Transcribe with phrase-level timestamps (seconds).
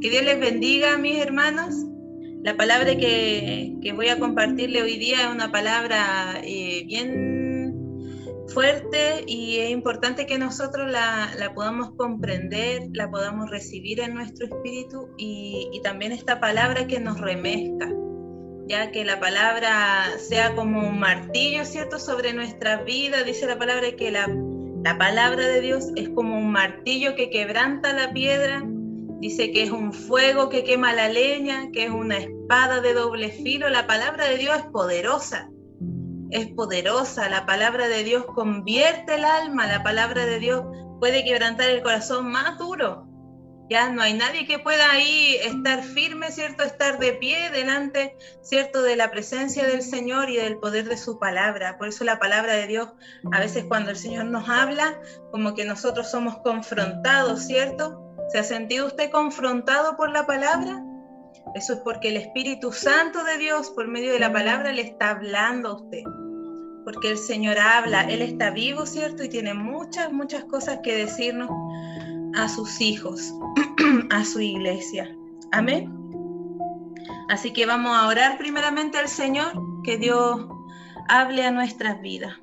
[0.00, 1.74] Que Dios les bendiga, mis hermanos.
[2.42, 7.76] La palabra que, voy a compartirle hoy día es una palabra eh, bien
[8.48, 15.10] fuerte y es importante que nosotros la, podamos comprender, la podamos recibir en nuestro espíritu
[15.18, 17.92] y, y también esta palabra que nos remezca,
[18.68, 23.22] ya que la palabra sea como un martillo, ¿cierto?, sobre nuestra vida.
[23.22, 24.34] Dice la palabra que la,
[24.82, 28.64] la palabra de Dios es como un martillo que quebranta la piedra
[29.20, 33.30] Dice que es un fuego que quema la leña, que es una espada de doble
[33.30, 33.68] filo.
[33.68, 35.50] La palabra de Dios es poderosa,
[36.30, 37.28] es poderosa.
[37.28, 40.64] La palabra de Dios convierte el alma, la palabra de Dios
[41.00, 43.06] puede quebrantar el corazón más duro.
[43.68, 46.64] Ya no hay nadie que pueda ahí estar firme, ¿cierto?
[46.64, 48.82] Estar de pie delante, ¿cierto?
[48.82, 51.78] De la presencia del Señor y del poder de su palabra.
[51.78, 52.88] Por eso la palabra de Dios,
[53.30, 54.98] a veces cuando el Señor nos habla,
[55.30, 58.09] como que nosotros somos confrontados, ¿cierto?
[58.30, 60.84] ¿Se ha sentido usted confrontado por la palabra?
[61.54, 65.10] Eso es porque el Espíritu Santo de Dios, por medio de la palabra, le está
[65.10, 66.04] hablando a usted.
[66.84, 69.24] Porque el Señor habla, Él está vivo, ¿cierto?
[69.24, 71.50] Y tiene muchas, muchas cosas que decirnos
[72.36, 73.34] a sus hijos,
[74.10, 75.12] a su iglesia.
[75.50, 75.92] Amén.
[77.28, 80.46] Así que vamos a orar primeramente al Señor, que Dios
[81.08, 82.34] hable a nuestras vidas.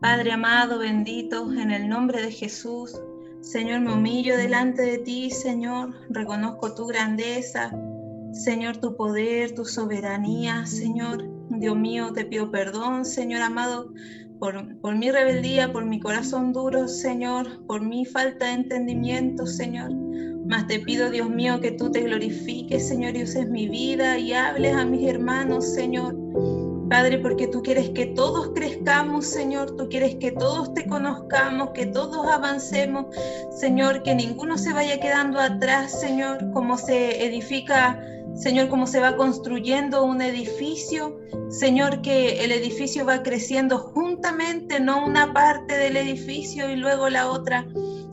[0.00, 2.98] Padre amado, bendito, en el nombre de Jesús,
[3.46, 7.70] Señor, me humillo delante de ti, Señor, reconozco tu grandeza,
[8.32, 11.24] Señor, tu poder, tu soberanía, Señor.
[11.48, 13.92] Dios mío, te pido perdón, Señor amado,
[14.40, 19.92] por, por, mi rebeldía, por mi corazón duro, Señor, por mi falta de entendimiento, Señor.
[20.48, 24.32] Mas te pido, Dios mío, que tú te glorifiques, Señor, y uses mi vida y
[24.32, 26.16] hables a mis hermanos, Señor.
[26.88, 31.86] Padre, porque tú quieres que todos crezcamos, Señor, tú quieres que todos te conozcamos, que
[31.86, 33.06] todos avancemos,
[33.50, 38.00] Señor, que ninguno se vaya quedando atrás, Señor, como se edifica,
[38.34, 45.04] Señor, como se va construyendo un edificio, Señor, que el edificio va creciendo juntamente, no
[45.04, 47.66] una parte del edificio y luego la otra.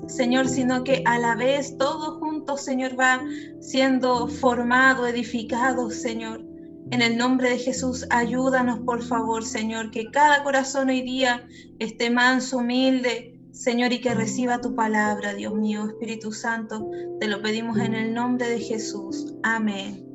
[0.07, 3.21] Señor, sino que a la vez todos juntos, Señor, va
[3.59, 6.52] siendo formado, edificado, Señor.
[6.91, 11.47] En el nombre de Jesús, ayúdanos por favor, Señor, que cada corazón hoy día
[11.79, 16.89] esté manso, humilde, Señor, y que reciba tu palabra, Dios mío, Espíritu Santo.
[17.19, 19.33] Te lo pedimos en el nombre de Jesús.
[19.43, 20.05] Amén.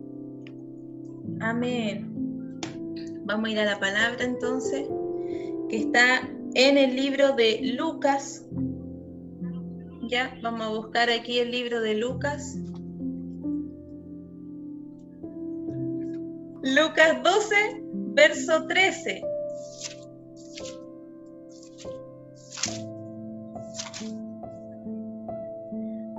[1.40, 2.60] Amén.
[3.24, 4.88] Vamos a ir a la palabra entonces,
[5.68, 8.44] que está en el libro de Lucas.
[10.08, 12.58] Ya, vamos a buscar aquí el libro de Lucas.
[16.62, 17.54] Lucas 12,
[18.14, 19.22] verso 13.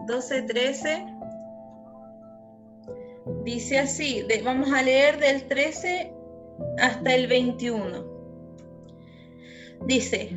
[0.07, 1.05] Doce, trece.
[3.43, 6.13] Dice así, vamos a leer del 13
[6.79, 8.05] hasta el 21.
[9.85, 10.29] Dice,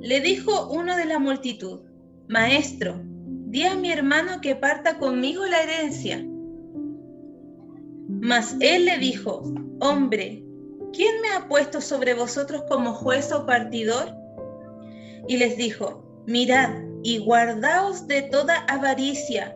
[0.00, 1.80] le dijo uno de la multitud,
[2.28, 6.24] Maestro, di a mi hermano que parta conmigo la herencia.
[8.20, 9.42] Mas él le dijo,
[9.80, 10.42] hombre,
[10.92, 14.14] ¿quién me ha puesto sobre vosotros como juez o partidor?
[15.28, 16.70] Y les dijo, mirad
[17.02, 19.54] y guardaos de toda avaricia,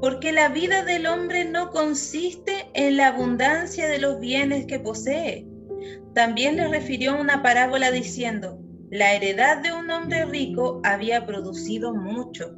[0.00, 5.46] porque la vida del hombre no consiste en la abundancia de los bienes que posee.
[6.14, 8.58] También le refirió una parábola diciendo,
[8.90, 12.56] la heredad de un hombre rico había producido mucho.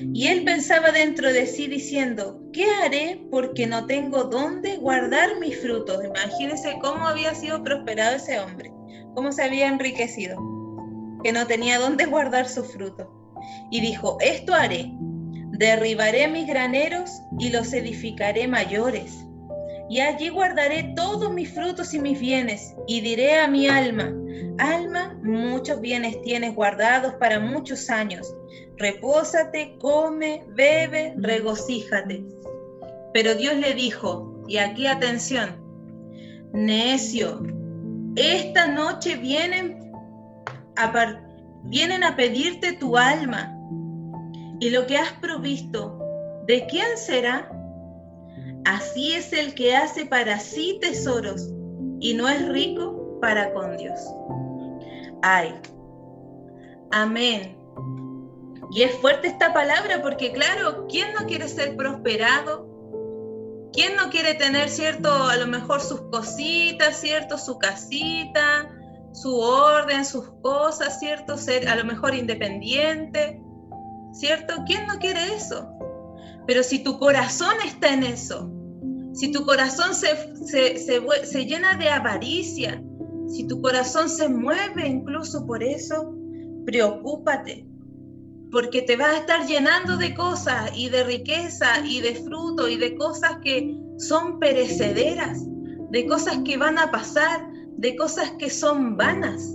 [0.00, 5.58] Y él pensaba dentro de sí diciendo, ¿qué haré porque no tengo dónde guardar mis
[5.58, 6.04] frutos?
[6.04, 8.72] Imagínense cómo había sido prosperado ese hombre,
[9.14, 10.38] cómo se había enriquecido,
[11.22, 13.10] que no tenía dónde guardar su fruto.
[13.70, 14.90] Y dijo, esto haré,
[15.52, 19.24] derribaré mis graneros y los edificaré mayores.
[19.88, 24.12] Y allí guardaré todos mis frutos y mis bienes, y diré a mi alma,
[24.58, 28.34] alma, muchos bienes tienes guardados para muchos años
[28.78, 32.24] repósate, come, bebe, regocíjate.
[33.12, 35.56] Pero Dios le dijo, y aquí atención,
[36.52, 37.42] necio,
[38.16, 39.92] esta noche vienen
[40.76, 40.92] a,
[41.64, 43.52] vienen a pedirte tu alma,
[44.60, 45.98] y lo que has provisto,
[46.46, 47.50] ¿de quién será?
[48.64, 51.52] Así es el que hace para sí tesoros
[52.00, 54.00] y no es rico para con Dios.
[55.22, 55.54] Ay,
[56.90, 57.55] amén.
[58.70, 62.68] Y es fuerte esta palabra porque, claro, ¿quién no quiere ser prosperado?
[63.72, 68.70] ¿Quién no quiere tener, cierto, a lo mejor sus cositas, cierto, su casita,
[69.12, 73.40] su orden, sus cosas, cierto, ser a lo mejor independiente,
[74.12, 74.54] cierto?
[74.66, 75.68] ¿Quién no quiere eso?
[76.46, 78.50] Pero si tu corazón está en eso,
[79.16, 82.82] si tu corazón se, se, llena de avaricia,
[83.28, 86.14] si tu corazón se mueve incluso por eso,
[86.66, 87.65] preocúpate,
[88.56, 92.78] porque te vas a estar llenando de cosas y de riqueza y de fruto y
[92.78, 95.42] de cosas que son perecederas,
[95.90, 99.54] de cosas que van a pasar, de cosas que son vanas.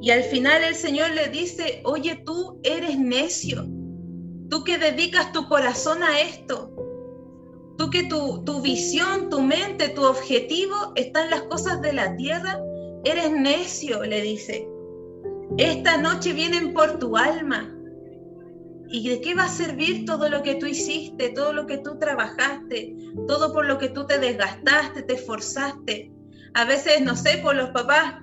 [0.00, 3.66] Y al final el Señor le dice, oye, tú eres necio,
[4.48, 6.74] tú que dedicas tu corazón a esto,
[7.76, 12.16] tú que tu, tu visión, tu mente, tu objetivo está en las cosas de la
[12.16, 12.58] tierra,
[13.04, 14.66] eres necio, le dice.
[15.58, 17.74] Esta noche vienen por tu alma.
[18.90, 21.98] ¿Y de qué va a servir todo lo que tú hiciste, todo lo que tú
[21.98, 22.96] trabajaste,
[23.26, 26.10] todo por lo que tú te desgastaste, te esforzaste?
[26.54, 28.14] A veces, no sé, por los papás,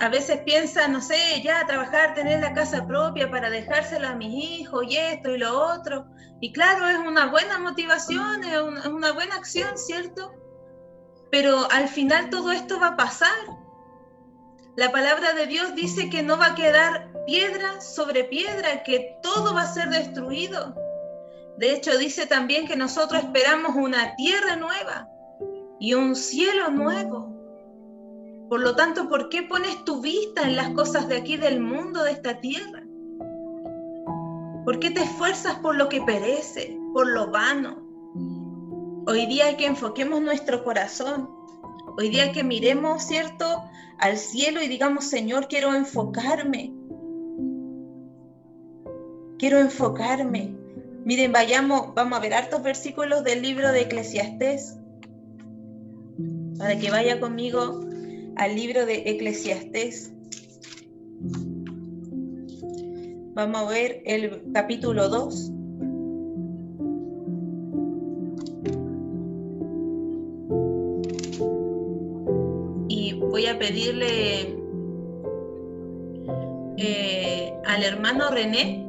[0.00, 4.60] a veces piensan, no sé, ya trabajar, tener la casa propia para dejársela a mis
[4.60, 6.06] hijos y esto y lo otro.
[6.40, 10.32] Y claro, es una buena motivación, es una, una buena acción, ¿cierto?
[11.30, 13.28] Pero al final todo esto va a pasar.
[14.76, 19.54] La palabra de Dios dice que no va a quedar piedra sobre piedra, que todo
[19.54, 20.74] va a ser destruido.
[21.58, 25.08] De hecho, dice también que nosotros esperamos una tierra nueva
[25.78, 27.32] y un cielo nuevo.
[28.48, 32.02] Por lo tanto, ¿por qué pones tu vista en las cosas de aquí del mundo,
[32.02, 32.82] de esta tierra?
[34.64, 37.82] ¿Por qué te esfuerzas por lo que perece, por lo vano?
[39.06, 41.28] Hoy día hay que enfoquemos nuestro corazón.
[41.98, 43.64] Hoy día que miremos, ¿cierto?,
[43.98, 46.72] al cielo y digamos, Señor, quiero enfocarme
[49.42, 50.54] quiero enfocarme.
[51.04, 54.78] Miren, vayamos, vamos a ver hartos versículos del libro de Eclesiastés.
[56.58, 57.80] Para que vaya conmigo
[58.36, 60.12] al libro de Eclesiastés.
[63.34, 65.50] Vamos a ver el capítulo 2.
[72.88, 74.56] Y voy a pedirle
[76.76, 78.81] eh, al hermano René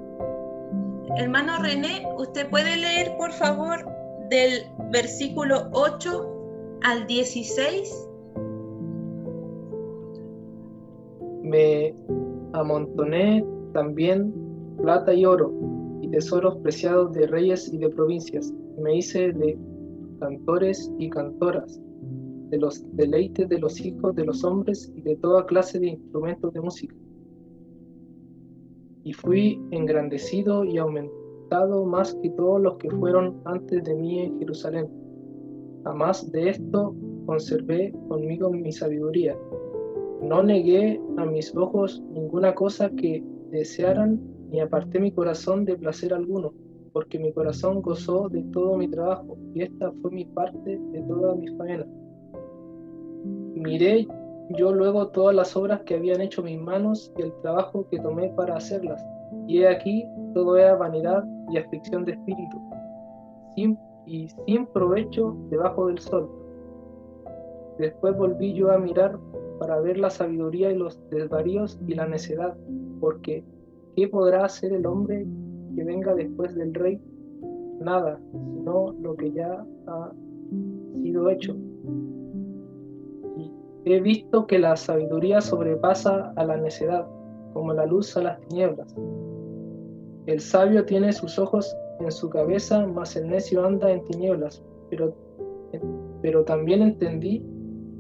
[1.16, 3.86] Hermano René, ¿usted puede leer, por favor,
[4.32, 8.10] del versículo 8 al 16?
[11.44, 11.94] Me
[12.54, 14.34] amontoné también
[14.82, 15.54] plata y oro
[16.02, 18.52] y tesoros preciados de reyes y de provincias.
[18.80, 19.56] Me hice de
[20.20, 21.80] cantores y cantoras,
[22.50, 26.52] de los deleites de los hijos de los hombres y de toda clase de instrumentos
[26.54, 26.96] de música
[29.04, 34.40] y fui engrandecido y aumentado más que todos los que fueron antes de mí en
[34.40, 34.90] Jerusalén.
[35.86, 36.96] Además de esto,
[37.26, 39.38] conservé conmigo mi sabiduría.
[40.22, 44.20] No negué a mis ojos ninguna cosa que desearan,
[44.50, 46.54] ni aparté mi corazón de placer alguno,
[46.94, 51.36] porque mi corazón gozó de todo mi trabajo, y esta fue mi parte de toda
[51.36, 51.86] mi faena.
[53.56, 54.08] Miré
[54.50, 58.30] yo luego todas las obras que habían hecho mis manos y el trabajo que tomé
[58.30, 59.04] para hacerlas.
[59.48, 62.62] Y he aquí, todo era vanidad y aflicción de espíritu,
[63.56, 66.30] sin, y sin provecho debajo del sol.
[67.80, 69.18] Después volví yo a mirar
[69.60, 72.56] para ver la sabiduría y los desvaríos y la necedad,
[73.00, 73.44] porque
[73.96, 75.26] ¿qué podrá hacer el hombre
[75.76, 77.02] que venga después del rey?
[77.80, 80.12] Nada, sino lo que ya ha
[81.02, 81.56] sido hecho
[83.86, 87.06] He visto que la sabiduría sobrepasa a la necedad,
[87.54, 88.96] como la luz a las tinieblas.
[90.26, 94.64] El sabio tiene sus ojos en su cabeza, mas el necio anda en tinieblas.
[94.90, 95.14] Pero,
[96.22, 97.44] pero también entendí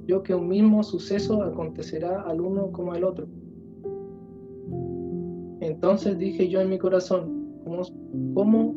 [0.05, 3.27] yo que un mismo suceso acontecerá al uno como al otro.
[5.59, 7.81] Entonces dije yo en mi corazón, ¿cómo,
[8.33, 8.75] cómo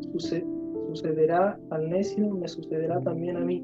[0.89, 2.29] sucederá al necio?
[2.33, 3.63] Me sucederá también a mí.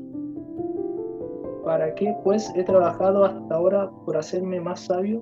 [1.64, 5.22] ¿Para qué pues he trabajado hasta ahora por hacerme más sabio?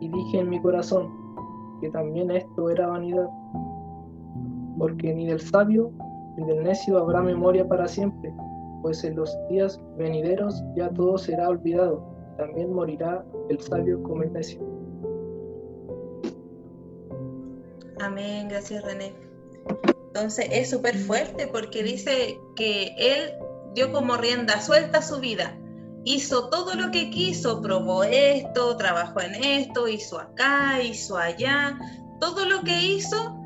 [0.00, 1.10] Y dije en mi corazón
[1.80, 3.28] que también esto era vanidad,
[4.78, 5.90] porque ni del sabio
[6.36, 8.32] ni del necio habrá memoria para siempre,
[8.82, 12.02] pues en los días venideros ya todo será olvidado,
[12.36, 14.60] también morirá el sabio como el necio.
[18.00, 19.12] Amén, gracias René.
[20.08, 23.32] Entonces es súper fuerte porque dice que él
[23.76, 25.54] dio como rienda suelta su vida.
[26.04, 31.78] Hizo todo lo que quiso, probó esto, trabajó en esto, hizo acá, hizo allá.
[32.18, 33.36] Todo lo que hizo,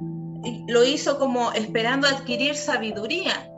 [0.68, 3.50] lo hizo como esperando adquirir sabiduría.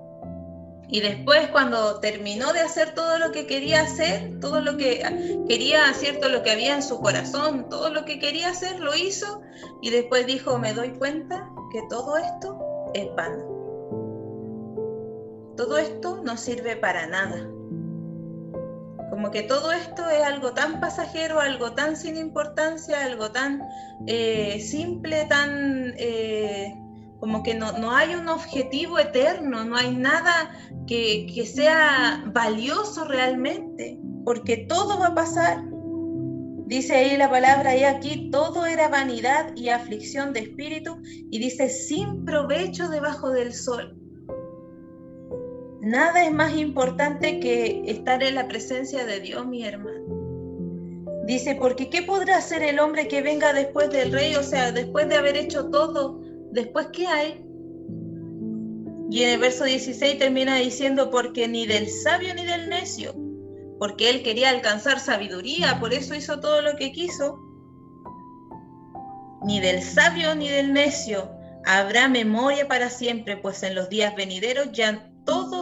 [0.89, 5.03] Y después cuando terminó de hacer todo lo que quería hacer, todo lo que
[5.49, 9.43] quería, cierto, lo que había en su corazón, todo lo que quería hacer, lo hizo.
[9.83, 12.59] Y después dijo, me doy cuenta que todo esto
[12.95, 13.52] es vano
[15.57, 17.49] todo esto no sirve para nada.
[19.11, 23.63] Como que todo esto es algo tan pasajero, algo tan sin importancia, algo tan
[24.07, 26.75] eh, simple, tan eh,
[27.21, 30.51] como que no, hay un objetivo eterno, no hay nada
[30.89, 35.63] que, que sea valioso realmente, porque todo va a pasar.
[36.67, 41.69] Dice ahí la palabra, y aquí todo era vanidad y aflicción de espíritu, y dice,
[41.69, 44.02] sin provecho debajo del sol.
[45.83, 51.25] Nada es más importante que estar en la presencia de Dios, mi hermano.
[51.27, 54.37] Dice, porque ¿qué podrá hacer el hombre que venga después del rey?
[54.37, 56.21] O sea, después de haber hecho todo,
[56.53, 57.45] después ¿qué hay?
[59.11, 63.17] Y en el verso 16 termina diciendo, porque ni del sabio ni del necio,
[63.81, 67.41] porque él quería alcanzar sabiduría, por eso hizo todo lo que quiso.
[69.45, 71.29] Ni del sabio ni del necio
[71.65, 75.12] habrá memoria para siempre, pues en los días venideros ya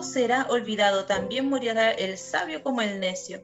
[0.03, 3.43] será olvidado, también morirá el sabio como el necio.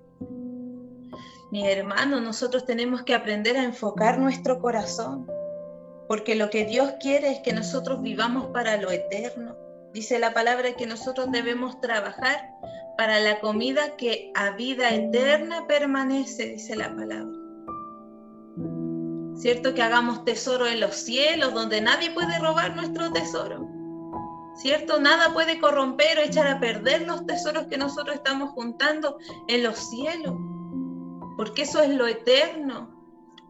[1.51, 5.27] Mi hermano, nosotros tenemos que aprender a enfocar nuestro corazón,
[6.09, 9.57] porque lo que Dios quiere es que nosotros vivamos para lo eterno.
[9.93, 12.51] Dice la palabra que nosotros debemos trabajar
[12.99, 17.33] para la comida que a vida eterna permanece, dice la palabra.
[19.37, 19.75] ¿Cierto?
[19.75, 23.76] Que hagamos tesoro en los cielos, donde nadie puede robar nuestro tesoro.
[24.57, 24.99] ¿Cierto?
[25.01, 29.77] Nada puede corromper o echar a perder los tesoros que nosotros estamos juntando en los
[29.77, 30.35] cielos,
[31.37, 32.95] porque eso es lo eterno.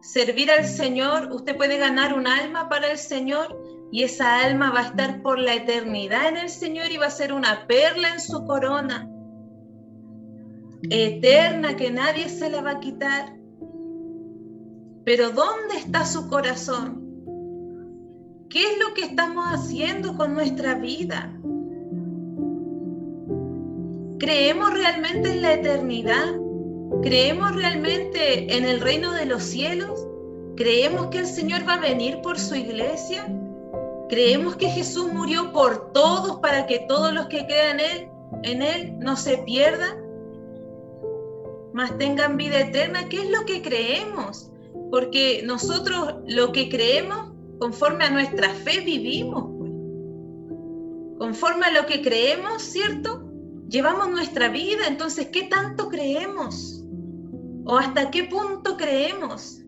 [0.01, 3.59] Servir al Señor, usted puede ganar un alma para el Señor
[3.91, 7.11] y esa alma va a estar por la eternidad en el Señor y va a
[7.11, 9.09] ser una perla en su corona,
[10.89, 13.33] eterna que nadie se la va a quitar.
[15.05, 17.06] Pero ¿dónde está su corazón?
[18.49, 21.33] ¿Qué es lo que estamos haciendo con nuestra vida?
[24.19, 26.33] ¿Creemos realmente en la eternidad?
[27.01, 30.07] ¿Creemos realmente en el reino de los cielos?
[30.55, 33.27] ¿Creemos que el Señor va a venir por su iglesia?
[34.07, 38.09] ¿Creemos que Jesús murió por todos para que todos los que crean en Él,
[38.43, 39.97] en Él no se pierdan?
[41.73, 43.09] Mas tengan vida eterna.
[43.09, 44.49] ¿Qué es lo que creemos?
[44.89, 49.71] Porque nosotros lo que creemos conforme a nuestra fe vivimos, pues.
[51.17, 53.23] conforme a lo que creemos, ¿cierto?
[53.69, 56.83] Llevamos nuestra vida, entonces, ¿qué tanto creemos?
[57.65, 59.61] ¿O hasta qué punto creemos?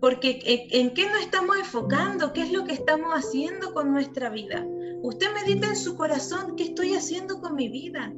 [0.00, 0.40] Porque
[0.70, 2.32] ¿en qué nos estamos enfocando?
[2.32, 4.64] ¿Qué es lo que estamos haciendo con nuestra vida?
[5.02, 8.12] Usted medita en su corazón, ¿qué estoy haciendo con mi vida?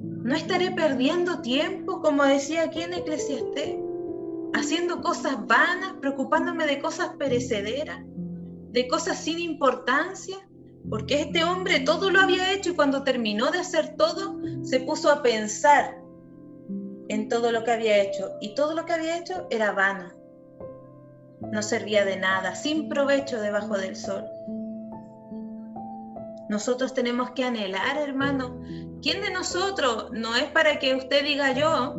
[0.00, 3.87] No estaré perdiendo tiempo, como decía aquí en Eclesiastés
[4.54, 10.36] haciendo cosas vanas, preocupándome de cosas perecederas, de cosas sin importancia,
[10.88, 15.10] porque este hombre todo lo había hecho y cuando terminó de hacer todo, se puso
[15.10, 15.98] a pensar
[17.08, 20.12] en todo lo que había hecho y todo lo que había hecho era vano,
[21.40, 24.24] no servía de nada, sin provecho debajo del sol.
[26.48, 28.58] Nosotros tenemos que anhelar, hermano.
[29.02, 30.10] ¿Quién de nosotros?
[30.12, 31.94] No es para que usted diga yo,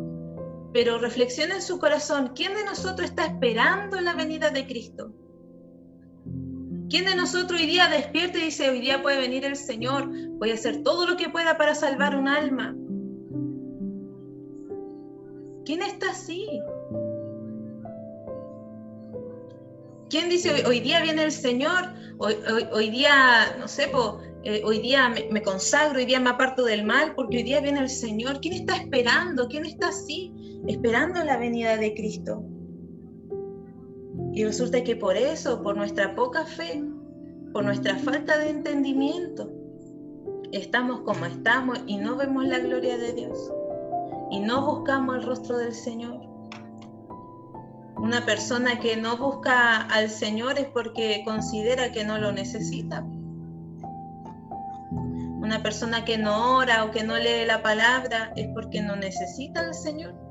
[0.72, 5.12] pero reflexiona en su corazón, ¿quién de nosotros está esperando la venida de Cristo?
[6.88, 10.08] ¿Quién de nosotros hoy día despierta y dice, hoy día puede venir el Señor,
[10.38, 12.74] voy a hacer todo lo que pueda para salvar un alma?
[15.64, 16.48] ¿Quién está así?
[20.08, 23.88] ¿Quién dice, hoy, día viene el Señor, hoy, día, no sé,
[24.42, 27.60] eh, hoy día me, me, consagro, hoy día me aparto del mal, porque hoy día
[27.60, 28.40] viene el Señor?
[28.40, 29.46] ¿Quién está esperando?
[29.46, 30.39] ¿Quién está así?
[30.66, 32.44] Esperando la venida de Cristo.
[34.32, 36.82] Y resulta que por eso, por nuestra poca fe,
[37.52, 39.50] por nuestra falta de entendimiento,
[40.52, 43.52] estamos como estamos y no vemos la gloria de Dios.
[44.30, 46.20] Y no buscamos el rostro del Señor.
[47.96, 53.04] Una persona que no busca al Señor es porque considera que no lo necesita.
[55.42, 59.60] Una persona que no ora o que no lee la palabra es porque no necesita
[59.60, 60.29] al Señor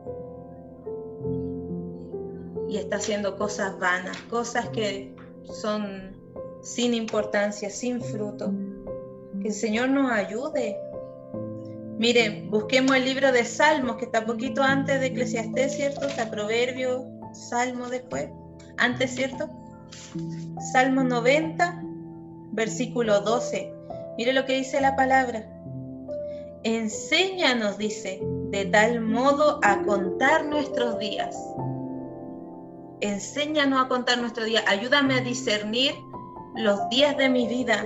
[2.69, 6.15] y está haciendo cosas vanas, cosas que son
[6.61, 8.53] sin importancia, sin fruto.
[9.41, 10.77] Que el Señor nos ayude.
[11.97, 16.07] Miren, busquemos el libro de Salmos, que está poquito antes de Eclesiastés, ¿cierto?
[16.07, 18.29] Está Proverbio, Salmo después,
[18.77, 19.49] antes, ¿cierto?
[20.71, 21.81] Salmo 90,
[22.51, 23.73] versículo 12.
[24.17, 25.43] Mire lo que dice la palabra.
[26.63, 28.21] Enséñanos, dice,
[28.51, 31.35] de tal modo a contar nuestros días
[33.01, 35.93] enséñanos a contar nuestro día, ayúdame a discernir
[36.55, 37.85] los días de mi vida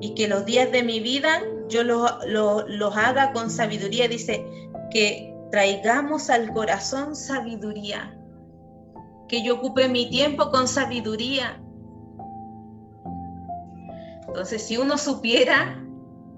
[0.00, 4.08] y que los días de mi vida yo los haga con sabiduría.
[4.08, 4.44] Dice
[4.90, 8.16] que traigamos al corazón sabiduría,
[9.28, 11.60] que yo ocupe mi tiempo con sabiduría.
[14.26, 15.82] Entonces, si uno supiera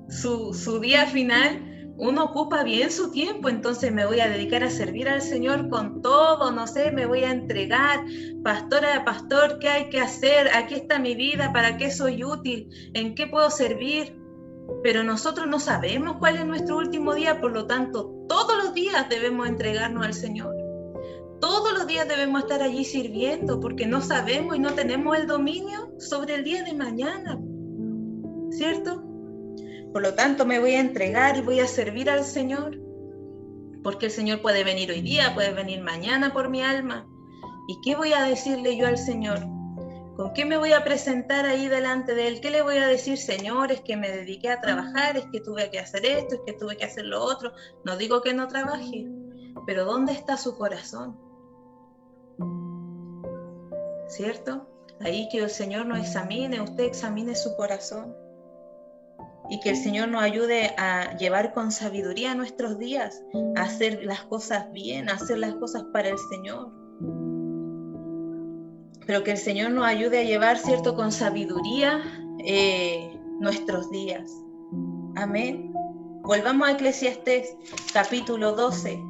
[0.08, 1.69] su, su día final,
[2.00, 6.00] uno ocupa bien su tiempo, entonces me voy a dedicar a servir al Señor con
[6.00, 8.00] todo, no sé, me voy a entregar,
[8.42, 10.48] pastora, pastor, ¿qué hay que hacer?
[10.54, 12.70] Aquí está mi vida, ¿para qué soy útil?
[12.94, 14.18] ¿En qué puedo servir?
[14.82, 19.06] Pero nosotros no sabemos cuál es nuestro último día, por lo tanto, todos los días
[19.10, 20.56] debemos entregarnos al Señor.
[21.38, 25.92] Todos los días debemos estar allí sirviendo porque no sabemos y no tenemos el dominio
[25.98, 27.38] sobre el día de mañana.
[28.50, 29.09] ¿Cierto?
[29.92, 32.78] Por lo tanto, me voy a entregar y voy a servir al Señor,
[33.82, 37.08] porque el Señor puede venir hoy día, puede venir mañana por mi alma.
[37.66, 39.40] ¿Y qué voy a decirle yo al Señor?
[40.16, 42.40] ¿Con qué me voy a presentar ahí delante de Él?
[42.40, 43.72] ¿Qué le voy a decir, Señor?
[43.72, 46.76] Es que me dediqué a trabajar, es que tuve que hacer esto, es que tuve
[46.76, 47.52] que hacer lo otro.
[47.84, 49.08] No digo que no trabaje,
[49.66, 51.18] pero ¿dónde está su corazón?
[54.08, 54.68] ¿Cierto?
[55.00, 58.14] Ahí que el Señor nos examine, usted examine su corazón
[59.50, 63.20] y que el Señor nos ayude a llevar con sabiduría nuestros días,
[63.56, 66.70] a hacer las cosas bien, a hacer las cosas para el Señor.
[69.06, 72.00] Pero que el Señor nos ayude a llevar, ¿cierto?, con sabiduría
[72.44, 74.30] eh, nuestros días.
[75.16, 75.72] Amén.
[76.22, 77.56] Volvamos a Eclesiastés
[77.92, 79.02] capítulo 12.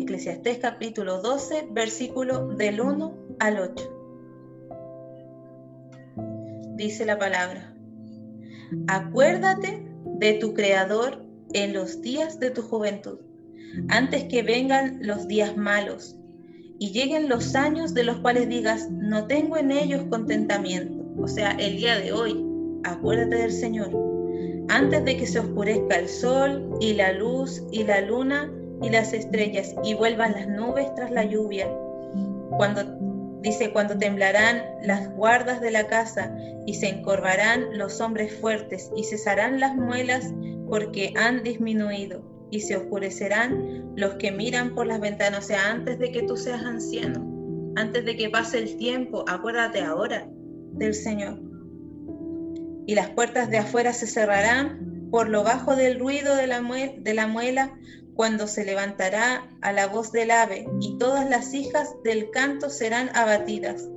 [0.00, 3.95] Eclesiastés capítulo 12, versículo del 1 al 8
[6.76, 7.74] dice la palabra.
[8.88, 9.86] Acuérdate
[10.18, 13.18] de tu Creador en los días de tu juventud,
[13.88, 16.16] antes que vengan los días malos
[16.78, 21.04] y lleguen los años de los cuales digas, no tengo en ellos contentamiento.
[21.18, 22.44] O sea, el día de hoy,
[22.84, 23.90] acuérdate del Señor,
[24.68, 29.14] antes de que se oscurezca el sol y la luz y la luna y las
[29.14, 31.66] estrellas y vuelvan las nubes tras la lluvia,
[32.58, 32.82] cuando
[33.46, 39.04] Dice, cuando temblarán las guardas de la casa y se encorvarán los hombres fuertes y
[39.04, 40.34] cesarán las muelas
[40.68, 45.44] porque han disminuido y se oscurecerán los que miran por las ventanas.
[45.44, 49.80] O sea, antes de que tú seas anciano, antes de que pase el tiempo, acuérdate
[49.80, 50.28] ahora
[50.72, 51.40] del Señor.
[52.84, 57.14] Y las puertas de afuera se cerrarán por lo bajo del ruido de la, de
[57.14, 57.78] la muela
[58.16, 63.10] cuando se levantará a la voz del ave, y todas las hijas del canto serán
[63.14, 63.88] abatidas,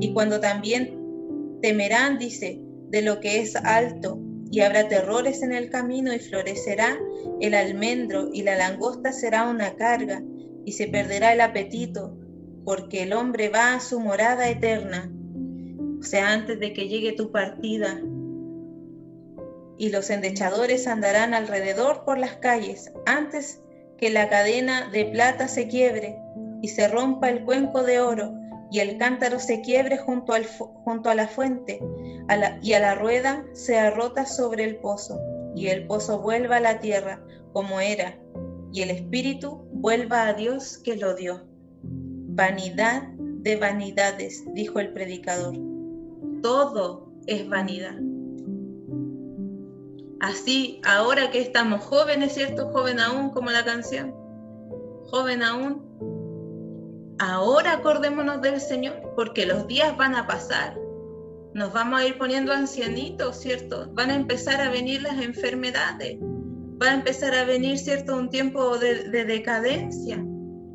[0.00, 2.60] y cuando también temerán, dice,
[2.90, 4.18] de lo que es alto,
[4.50, 6.98] y habrá terrores en el camino, y florecerá
[7.40, 10.22] el almendro, y la langosta será una carga,
[10.64, 12.18] y se perderá el apetito,
[12.64, 15.10] porque el hombre va a su morada eterna.
[16.00, 18.00] O sea, antes de que llegue tu partida,
[19.78, 23.62] y los endechadores andarán alrededor por las calles, antes
[23.98, 26.16] que la cadena de plata se quiebre
[26.62, 28.34] y se rompa el cuenco de oro
[28.70, 31.80] y el cántaro se quiebre junto, al, junto a la fuente
[32.62, 35.18] y a la rueda sea rota sobre el pozo
[35.54, 37.20] y el pozo vuelva a la tierra
[37.52, 38.16] como era
[38.72, 41.46] y el espíritu vuelva a Dios que lo dio.
[41.82, 45.54] Vanidad de vanidades, dijo el predicador.
[46.42, 47.96] Todo es vanidad.
[50.20, 52.70] Así, ahora que estamos jóvenes, ¿cierto?
[52.70, 54.12] Joven aún, como la canción.
[55.06, 55.86] Joven aún.
[57.20, 60.76] Ahora acordémonos del Señor, porque los días van a pasar.
[61.54, 63.90] Nos vamos a ir poniendo ancianitos, ¿cierto?
[63.92, 66.18] Van a empezar a venir las enfermedades.
[66.20, 68.16] Va a empezar a venir, ¿cierto?
[68.16, 70.24] Un tiempo de, decadencia.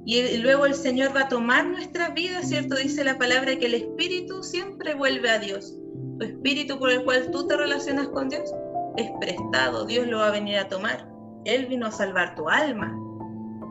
[0.05, 2.75] Y, luego el Señor va a tomar nuestra vida, ¿cierto?
[2.75, 5.77] Dice la palabra que el Espíritu siempre vuelve a Dios.
[6.17, 8.49] Tu Espíritu por el cual tú te relacionas con Dios
[8.97, 11.07] es prestado, Dios lo va a venir a tomar.
[11.45, 12.95] Él vino a salvar tu alma,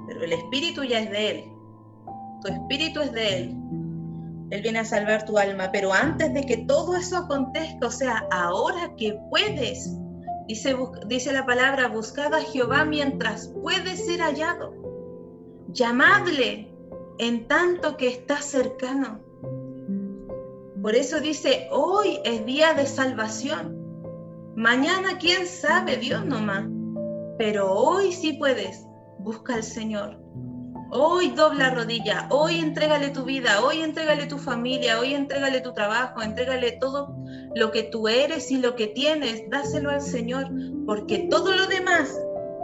[0.07, 1.45] pero el espíritu ya es de Él.
[2.43, 3.57] Tu espíritu es de Él.
[4.51, 8.27] Él viene a salvar tu alma, pero antes de que todo eso acontezca, o sea,
[8.31, 9.97] ahora que puedes,
[10.47, 14.75] dice, dice la palabra, buscad a Jehová mientras puede ser hallado.
[15.69, 16.71] Llamadle
[17.19, 19.21] en tanto que está cercano.
[20.83, 23.82] Por eso dice, hoy es día de salvación.
[24.57, 26.65] Mañana, quién sabe, Dios nomás.
[27.39, 28.87] Pero hoy sí puedes.
[29.19, 30.23] Busca al Señor.
[30.95, 36.21] Hoy dobla rodilla, hoy entrégale tu vida, hoy entrégale tu familia, hoy entrégale tu trabajo,
[36.21, 37.17] entrégale todo
[37.55, 40.51] lo que tú eres y lo que tienes, dáselo al Señor,
[40.85, 42.15] porque todo lo demás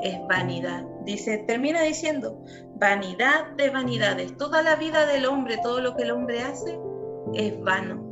[0.02, 0.84] es vanidad.
[1.06, 4.36] Dice, termina diciendo, vanidad de vanidades.
[4.36, 6.78] Toda la vida del hombre, todo lo que el hombre hace,
[7.32, 8.07] es vano.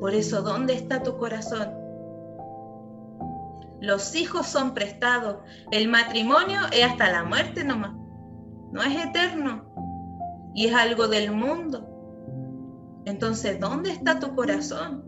[0.00, 1.68] Por eso, ¿dónde está tu corazón?
[3.80, 5.36] Los hijos son prestados.
[5.70, 7.92] El matrimonio es hasta la muerte nomás.
[8.72, 9.70] No es eterno.
[10.54, 11.86] Y es algo del mundo.
[13.04, 15.04] Entonces, ¿dónde está tu corazón?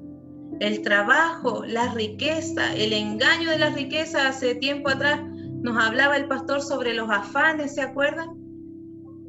[0.61, 4.29] El trabajo, la riqueza, el engaño de la riqueza.
[4.29, 5.21] Hace tiempo atrás
[5.63, 8.29] nos hablaba el pastor sobre los afanes, ¿se acuerdan?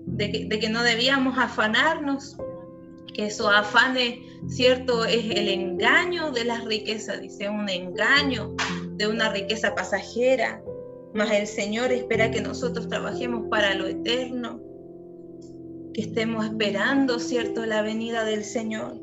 [0.05, 2.37] De que, de que no debíamos afanarnos,
[3.13, 5.05] que esos afanes, ¿cierto?
[5.05, 8.55] Es el engaño de la riqueza, dice, un engaño
[8.95, 10.63] de una riqueza pasajera,
[11.13, 14.59] mas el Señor espera que nosotros trabajemos para lo eterno,
[15.93, 18.99] que estemos esperando, ¿cierto?, la venida del Señor.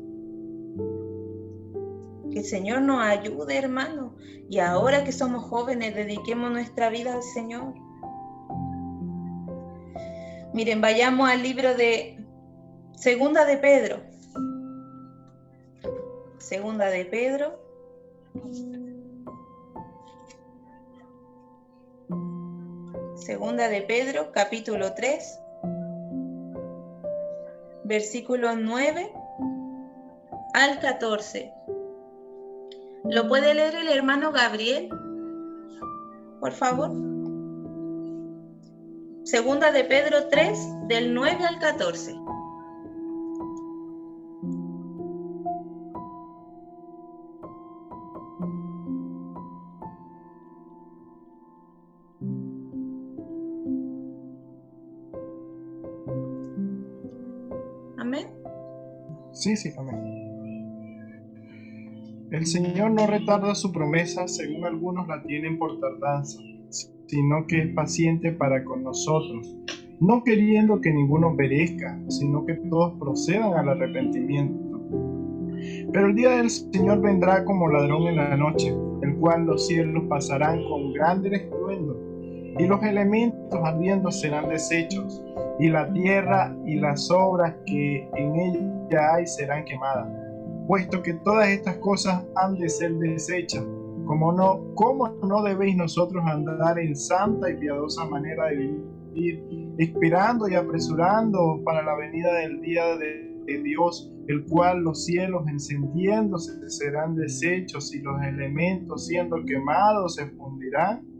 [2.31, 4.15] Que el Señor nos ayude, hermano.
[4.49, 7.73] Y ahora que somos jóvenes, dediquemos nuestra vida al Señor.
[10.53, 12.20] Miren, vayamos al libro de
[13.01, 13.97] Segunda de Pedro.
[16.37, 17.59] Segunda de Pedro.
[23.15, 25.39] Segunda de Pedro, capítulo 3,
[27.85, 29.11] versículo 9
[30.53, 31.51] al 14.
[33.05, 34.89] ¿Lo puede leer el hermano Gabriel?
[36.39, 36.91] Por favor.
[39.23, 42.21] Segunda de Pedro 3, del 9 al 14.
[59.41, 60.21] Sí, sí, amén.
[62.29, 66.37] El Señor no retarda su promesa, según algunos la tienen por tardanza,
[66.69, 69.57] sino que es paciente para con nosotros,
[69.99, 74.79] no queriendo que ninguno perezca, sino que todos procedan al arrepentimiento.
[75.91, 80.03] Pero el día del Señor vendrá como ladrón en la noche, el cual los cielos
[80.07, 82.10] pasarán con grande estruendo,
[82.57, 85.23] y los elementos ardiendo serán deshechos,
[85.59, 90.07] y la tierra y las obras que en ella hay serán quemadas,
[90.67, 93.63] puesto que todas estas cosas han de ser desechas.
[94.05, 98.81] Como no, ¿Cómo no debéis nosotros andar en santa y piadosa manera de
[99.13, 105.47] vivir, esperando y apresurando para la venida del día de Dios, el cual los cielos
[105.47, 111.10] encendiéndose serán deshechos y los elementos siendo quemados se fundirán?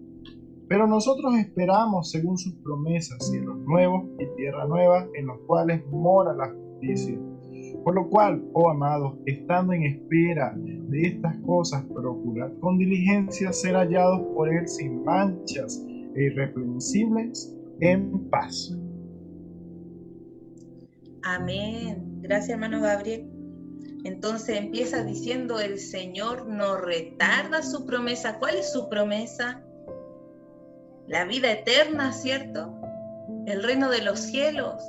[0.72, 6.34] Pero nosotros esperamos, según sus promesas, cielos nuevos y tierra nueva, en los cuales mora
[6.34, 7.20] la justicia.
[7.84, 13.76] Por lo cual, oh amados, estando en espera de estas cosas, procurad con diligencia ser
[13.76, 18.74] hallados por Él sin manchas e irreprensibles en paz.
[21.24, 22.22] Amén.
[22.22, 23.30] Gracias, hermano Gabriel.
[24.06, 28.40] Entonces empieza diciendo, el Señor no retarda su promesa.
[28.40, 29.66] ¿Cuál es su promesa?
[31.12, 32.74] La vida eterna, ¿cierto?
[33.46, 34.82] El reino de los cielos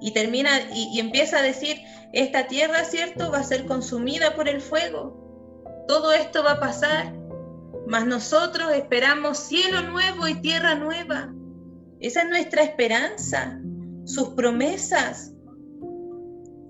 [0.00, 1.80] y termina y, empieza a decir,
[2.12, 5.16] esta tierra, ¿cierto?, va a ser consumida por el fuego.
[5.86, 7.14] Todo esto va a pasar,
[7.86, 11.32] mas nosotros esperamos cielo nuevo y tierra nueva.
[12.00, 13.60] Esa es nuestra esperanza,
[14.04, 15.33] sus promesas.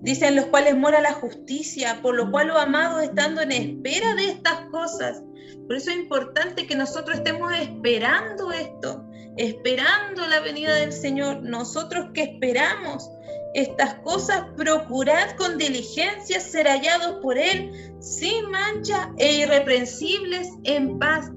[0.04, 4.28] Dicen los cuales mora la justicia, por lo cual, los amados, estando en espera de
[4.28, 5.22] estas cosas.
[5.66, 9.02] Por eso es importante que nosotros estemos esperando esto,
[9.38, 11.42] esperando la venida del Señor.
[11.42, 13.08] Nosotros que esperamos
[13.54, 21.30] estas cosas, procurad con diligencia ser hallados por Él sin mancha e irreprensibles en paz,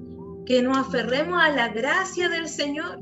[0.44, 2.98] que nos aferremos a la gracia del Señor,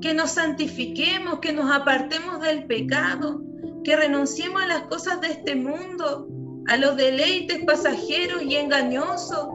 [0.00, 3.42] que nos santifiquemos, que nos apartemos del pecado,
[3.88, 6.28] que renunciemos a las cosas de este mundo,
[6.66, 9.48] a los deleites pasajeros y engañosos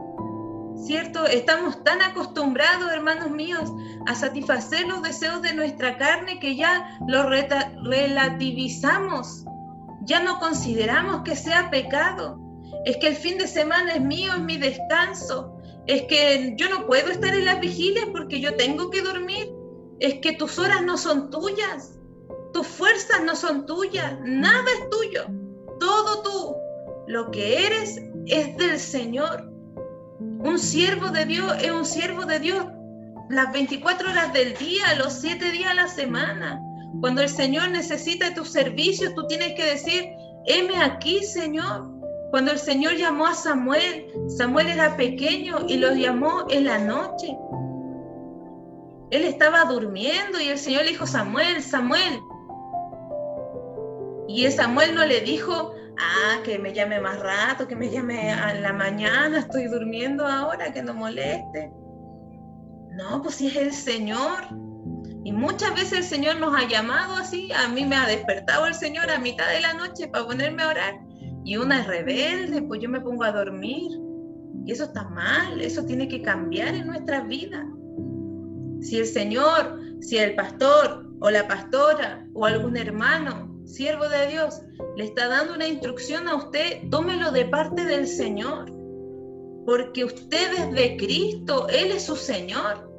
[0.84, 1.24] ¿cierto?
[1.26, 3.70] Estamos tan acostumbrados, hermanos míos,
[4.06, 9.44] a satisfacer los deseos de nuestra carne que ya lo relativizamos,
[10.02, 12.40] ya no consideramos que sea pecado.
[12.86, 15.56] Es que el fin de semana es mío, es mi descanso.
[15.86, 19.48] Es que yo no puedo estar en las vigilias porque yo tengo que dormir.
[20.00, 21.93] Es que tus horas no son tuyas,
[22.54, 25.26] tus fuerzas no son tuyas, nada es tuyo,
[25.80, 26.56] todo tú.
[27.08, 29.50] Lo que eres es del Señor.
[30.20, 32.64] Un siervo de Dios es un siervo de Dios
[33.28, 36.60] las 24 horas del día, los 7 días a la semana.
[37.00, 40.10] Cuando el Señor necesita tus servicios, tú tienes que decir,
[40.46, 41.90] heme aquí, Señor.
[42.30, 47.36] Cuando el Señor llamó a Samuel, Samuel era pequeño y lo llamó en la noche.
[49.10, 52.20] Él estaba durmiendo y el Señor le dijo, Samuel, Samuel.
[54.28, 58.54] Y Samuel no le dijo, ah, que me llame más rato, que me llame a
[58.54, 61.70] la mañana, estoy durmiendo ahora, que no moleste.
[62.92, 64.44] No, pues si es el Señor.
[65.24, 68.74] Y muchas veces el Señor nos ha llamado así, a mí me ha despertado el
[68.74, 70.94] Señor a mitad de la noche para ponerme a orar.
[71.44, 73.90] Y una es rebelde, pues yo me pongo a dormir.
[74.66, 77.66] Y eso está mal, eso tiene que cambiar en nuestra vida.
[78.80, 84.62] Si el Señor, si el pastor o la pastora o algún hermano, siervo de Dios,
[84.96, 88.70] le está dando una instrucción a usted, tómelo de parte del Señor.
[89.66, 92.90] Porque usted es de Cristo, Él es su Señor.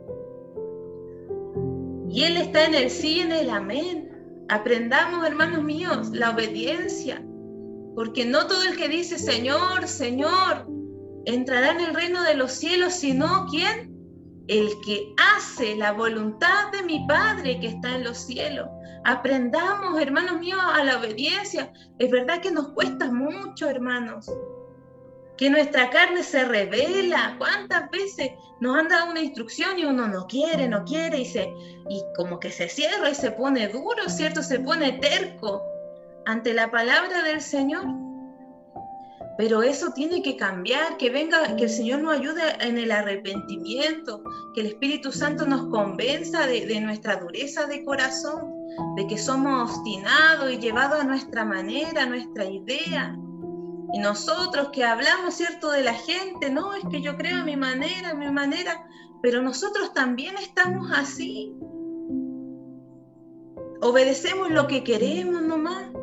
[2.09, 4.45] Y Él está en el sí y en el amén.
[4.49, 7.23] Aprendamos, hermanos míos, la obediencia.
[7.95, 10.67] Porque no todo el que dice Señor, Señor,
[11.25, 13.94] entrará en el reino de los cielos, sino ¿quién?
[14.47, 18.67] El que hace la voluntad de mi Padre que está en los cielos.
[19.03, 21.71] Aprendamos, hermanos míos, a la obediencia.
[21.99, 24.31] Es verdad que nos cuesta mucho, hermanos.
[25.37, 27.35] Que nuestra carne se revela.
[27.37, 31.53] ¿Cuántas veces nos han dado una instrucción y uno no quiere, no quiere y, se,
[31.89, 34.41] y como que se cierra y se pone duro, ¿cierto?
[34.41, 35.61] Se pone terco
[36.25, 38.04] ante la palabra del Señor.
[39.37, 44.23] Pero eso tiene que cambiar, que venga, que el Señor nos ayude en el arrepentimiento,
[44.53, 48.53] que el Espíritu Santo nos convenza de, nuestra dureza de corazón,
[48.95, 53.17] de que somos obstinados y llevados a nuestra manera, a nuestra idea.
[53.93, 57.57] Y nosotros que hablamos, ¿cierto?, de la gente, no, es que yo creo a mi
[57.57, 58.87] manera, a mi manera,
[59.21, 61.53] pero nosotros también estamos así.
[63.81, 65.94] Obedecemos lo que queremos nomás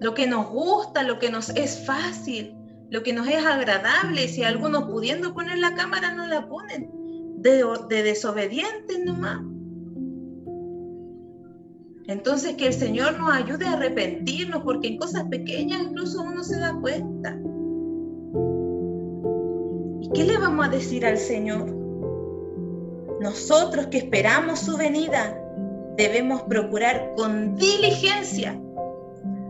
[0.00, 2.54] lo que nos gusta, lo que nos es fácil,
[2.90, 4.28] lo que nos es agradable.
[4.28, 6.90] Si algunos pudiendo poner la cámara no la ponen,
[7.36, 9.40] de, de desobedientes nomás.
[12.06, 16.58] Entonces que el Señor nos ayude a arrepentirnos, porque en cosas pequeñas incluso uno se
[16.58, 17.38] da cuenta.
[20.00, 21.66] ¿Y qué le vamos a decir al Señor?
[23.20, 25.38] Nosotros que esperamos su venida,
[25.96, 28.58] debemos procurar con diligencia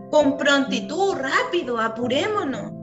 [0.09, 2.73] con prontitud, rápido, apurémonos.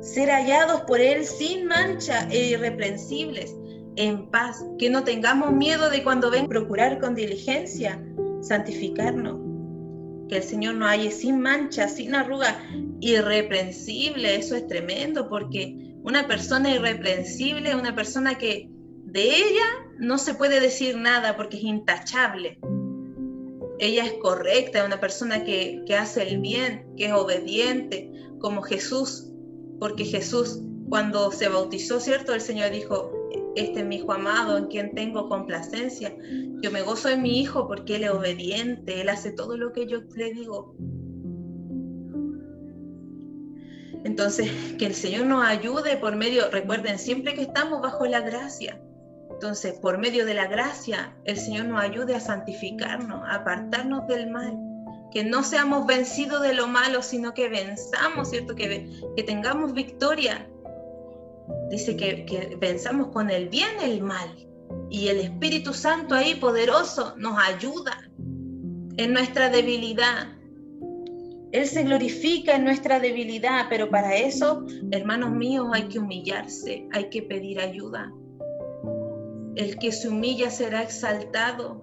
[0.00, 3.54] Ser hallados por Él sin mancha e irreprensibles,
[3.96, 8.02] en paz, que no tengamos miedo de cuando ven procurar con diligencia
[8.42, 9.40] santificarnos.
[10.28, 12.56] Que el Señor nos halle sin mancha, sin arruga,
[13.00, 14.36] irreprensible.
[14.36, 19.64] Eso es tremendo porque una persona irreprensible una persona que de ella
[19.98, 22.58] no se puede decir nada porque es intachable
[23.84, 29.30] ella es correcta, es una persona que, hace el bien, que es obediente, como Jesús,
[29.78, 32.34] porque Jesús cuando se bautizó, ¿cierto?
[32.34, 33.10] El Señor dijo,
[33.56, 36.16] este es mi hijo amado en quien tengo complacencia.
[36.62, 39.86] Yo me gozo de mi hijo porque él es obediente, él hace todo lo que
[39.86, 40.76] yo le digo.
[44.04, 48.80] Entonces, que el Señor nos ayude por medio, recuerden, siempre que estamos bajo la gracia,
[49.44, 54.30] entonces, por medio de la gracia, el Señor nos ayude a santificarnos, a apartarnos del
[54.30, 54.58] mal,
[55.12, 58.54] que no seamos vencidos de lo malo, sino que venzamos, ¿cierto?
[58.54, 60.48] Que, que tengamos victoria.
[61.68, 64.34] Dice que, que venzamos con el bien el mal.
[64.88, 68.10] Y el Espíritu Santo ahí poderoso nos ayuda
[68.96, 70.26] en nuestra debilidad.
[71.52, 77.10] Él se glorifica en nuestra debilidad, pero para eso, hermanos míos, hay que humillarse, hay
[77.10, 78.10] que pedir ayuda.
[79.56, 81.82] El que se humilla será exaltado.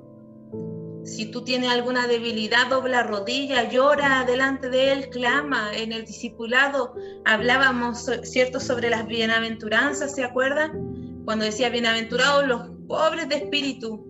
[1.04, 5.72] Si tú tienes alguna debilidad, dobla rodilla, llora delante de Él, clama.
[5.76, 6.94] En el discipulado
[7.26, 11.24] hablábamos, ¿cierto?, sobre las bienaventuranzas, ¿se acuerdan?
[11.26, 14.06] Cuando decía bienaventurados los pobres de espíritu,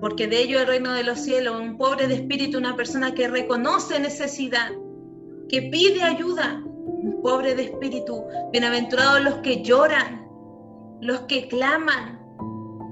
[0.00, 3.26] porque de ellos el reino de los cielos, un pobre de espíritu, una persona que
[3.26, 4.70] reconoce necesidad,
[5.48, 10.28] que pide ayuda, un pobre de espíritu, bienaventurados los que lloran,
[11.04, 12.18] los que claman,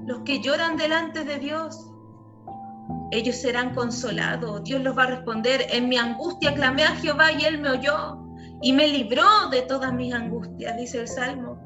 [0.05, 1.89] los que lloran delante de Dios.
[3.11, 4.63] Ellos serán consolados.
[4.63, 5.65] Dios los va a responder.
[5.71, 8.19] En mi angustia clamé a Jehová y él me oyó
[8.61, 11.57] y me libró de todas mis angustias, dice el Salmo.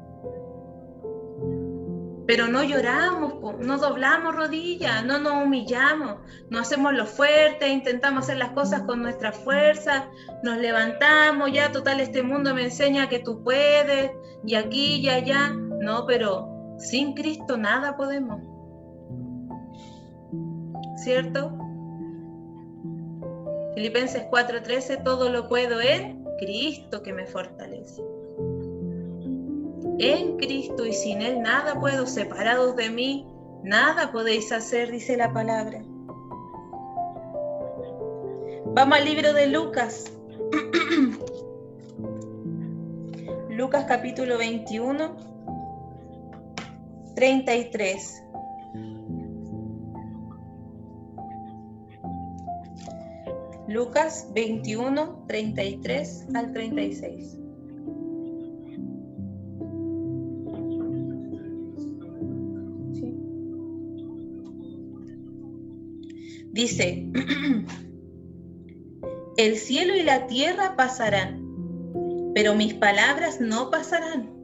[2.26, 6.16] Pero no lloramos, no doblamos rodillas, no nos humillamos,
[6.48, 10.08] no hacemos lo fuerte, intentamos hacer las cosas con nuestra fuerza,
[10.42, 14.12] nos levantamos, ya total este mundo me enseña que tú puedes,
[14.46, 15.54] y aquí y allá.
[15.80, 18.40] No, pero sin Cristo nada podemos.
[20.96, 21.52] ¿Cierto?
[23.74, 28.02] Filipenses 4:13, todo lo puedo en Cristo que me fortalece.
[30.00, 33.26] En Cristo y sin Él nada puedo, separados de mí,
[33.62, 35.82] nada podéis hacer, dice la palabra.
[38.66, 40.12] Vamos al libro de Lucas.
[43.50, 45.16] Lucas capítulo 21,
[47.18, 48.22] 33.
[53.66, 57.38] Lucas 21, 33 al 36.
[66.52, 67.10] Dice,
[69.38, 71.42] el cielo y la tierra pasarán,
[72.32, 74.37] pero mis palabras no pasarán.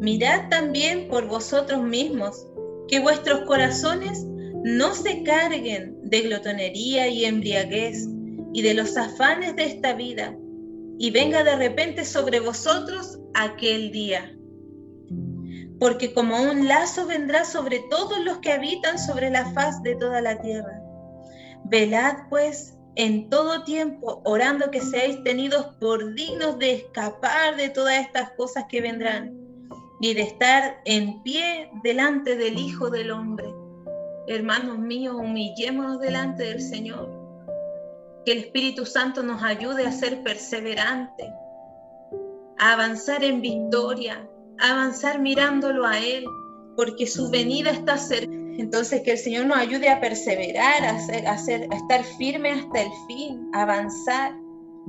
[0.00, 2.46] Mirad también por vosotros mismos,
[2.88, 4.24] que vuestros corazones
[4.62, 8.06] no se carguen de glotonería y embriaguez
[8.52, 10.36] y de los afanes de esta vida,
[10.98, 14.36] y venga de repente sobre vosotros aquel día.
[15.78, 20.20] Porque como un lazo vendrá sobre todos los que habitan sobre la faz de toda
[20.20, 20.80] la tierra.
[21.64, 28.00] Velad pues en todo tiempo, orando que seáis tenidos por dignos de escapar de todas
[28.00, 29.45] estas cosas que vendrán
[30.00, 33.46] y de estar en pie delante del Hijo del Hombre.
[34.28, 37.26] Hermanos míos, humillémonos delante del Señor
[38.26, 41.28] que el Espíritu Santo nos ayude a ser perseverantes,
[42.58, 44.28] a avanzar en victoria,
[44.58, 46.24] a avanzar mirándolo a Él,
[46.76, 48.34] porque su venida está cerca.
[48.58, 51.24] Entonces, que el Señor nos ayude a perseverar, a, hacer,
[51.70, 54.34] a estar firme hasta el fin, a avanzar.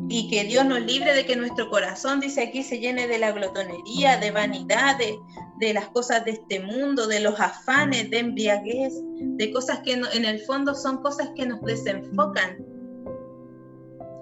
[0.10, 3.32] Y que Dios nos libre de que nuestro corazón, dice aquí, se llene de la
[3.32, 5.18] glotonería, de vanidad, de,
[5.60, 10.26] de las cosas de este mundo, de los afanes, de embriaguez, de cosas que en
[10.26, 12.58] el fondo son cosas que nos desenfocan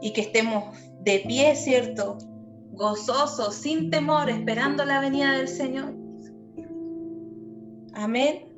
[0.02, 2.18] y que estemos de pie, ¿cierto?
[2.72, 5.96] Gozosos, sin temor, esperando la venida del Señor.
[7.94, 8.55] Amén.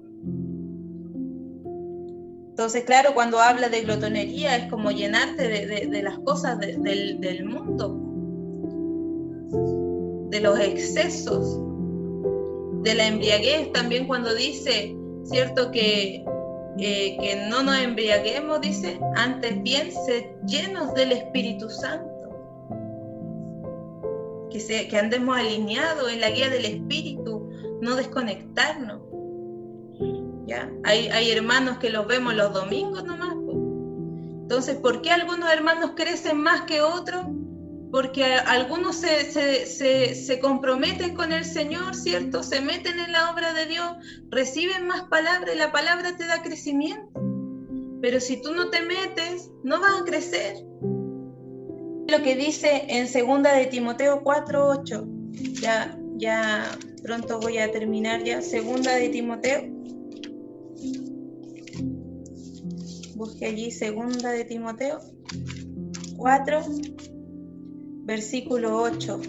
[2.58, 7.96] Entonces, claro, cuando habla de glotonería es como llenarte de, las cosas del, mundo,
[10.32, 11.60] de los excesos,
[12.82, 15.70] de la embriaguez, también cuando dice, ¿cierto?
[15.70, 16.26] Que
[16.80, 22.08] eh, que no nos embriaguemos, dice, antes bien ser llenos del Espíritu Santo.
[24.50, 29.07] Que, se, que andemos alineados en la guía del Espíritu, no desconectarnos.
[30.84, 33.34] Hay, hermanos que los vemos los domingos nomás.
[34.42, 37.26] Entonces, ¿por qué algunos hermanos crecen más que otros?
[37.92, 42.44] porque algunos se, comprometen con el Señor, ¿cierto?
[42.44, 43.90] Se meten en la obra de Dios,
[44.30, 47.08] reciben más palabra y la palabra te da crecimiento.
[48.02, 50.58] Pero si tú no te metes, no vas a crecer.
[52.10, 55.08] Lo que dice en segunda de Timoteo 4:8.
[55.62, 56.66] Ya ya
[57.04, 59.77] pronto voy a terminar ya segunda de Timoteo.
[63.18, 65.00] Busque allí segunda de Timoteo
[66.18, 66.62] 4
[68.04, 69.20] versículo 8.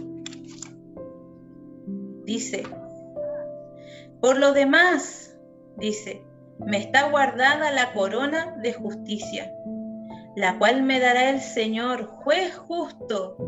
[2.27, 2.64] Dice,
[4.20, 5.35] por lo demás,
[5.79, 6.22] dice,
[6.59, 9.51] me está guardada la corona de justicia,
[10.37, 13.38] la cual me dará el Señor, juez justo,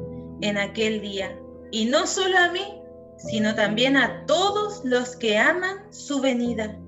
[0.40, 1.38] en aquel día,
[1.70, 2.80] y no solo a mí,
[3.18, 6.78] sino también a todos los que aman su venida.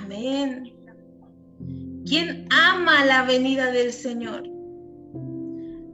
[0.00, 0.75] Amén.
[2.06, 4.56] ¿Quién ama la venida del Señor?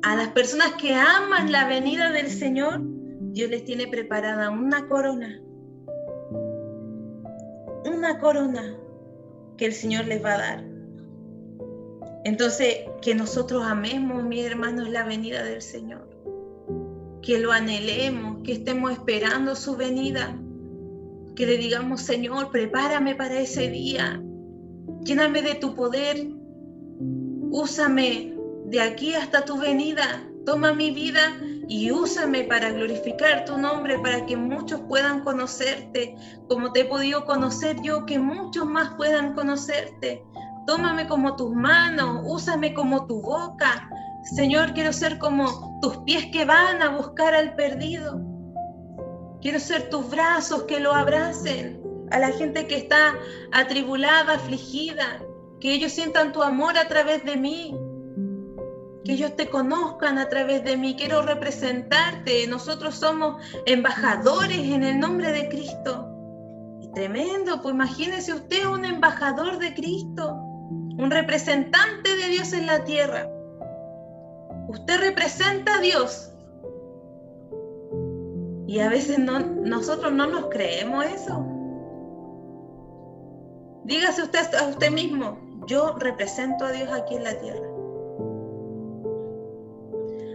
[0.03, 2.81] a las personas que aman la venida del Señor,
[3.33, 5.41] Dios les tiene preparada una corona.
[7.85, 8.77] Una corona
[9.57, 10.65] que el Señor les va a dar.
[12.25, 16.09] Entonces, que nosotros amemos, mis hermanos, la venida del Señor.
[17.23, 20.37] Que lo anhelemos, que estemos esperando su venida.
[21.37, 24.21] Que le digamos, Señor, prepárame para ese día.
[25.05, 26.29] Lléname de tu poder.
[27.51, 28.37] Úsame
[28.67, 30.23] de aquí hasta tu venida.
[30.47, 31.21] Toma mi vida
[31.69, 36.17] y úsame para glorificar tu nombre, para que muchos puedan conocerte,
[36.49, 40.23] como te he podido conocer yo, que muchos más puedan conocerte.
[40.67, 43.89] Tómame como tus manos, úsame como tu boca.
[44.37, 48.21] Señor, quiero ser como tus pies que van a buscar al perdido.
[49.41, 53.15] Quiero ser tus brazos que lo abracen a la gente que está
[53.53, 55.23] atribulada, afligida,
[55.61, 57.77] que ellos sientan tu amor a través de mí,
[59.05, 62.47] que ellos te conozcan a través de mí, quiero representarte.
[62.47, 66.09] Nosotros somos embajadores en el nombre de Cristo.
[66.95, 73.31] Tremendo, pues imagínese usted un embajador de Cristo, un representante de Dios en la tierra.
[74.69, 76.31] Usted representa a Dios.
[78.67, 81.52] Y a veces no, nosotros no nos creemos eso.
[83.85, 87.67] Dígase usted a usted mismo, yo represento a Dios aquí en la tierra.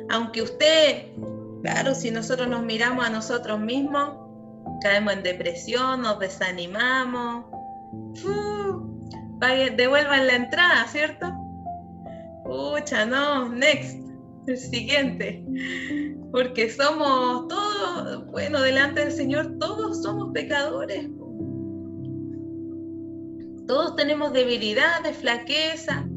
[0.10, 1.14] Aunque usted,
[1.64, 4.12] claro, si nosotros nos miramos a nosotros mismos,
[4.82, 7.46] caemos en depresión, nos desanimamos.
[9.76, 11.32] devuelvan la entrada, ¿cierto?
[12.44, 13.98] Pucha, no, next,
[14.48, 15.46] el siguiente.
[16.32, 21.10] Porque somos todos, bueno, delante del Señor, todos somos pecadores.
[23.68, 26.08] Todos tenemos debilidades, flaqueza,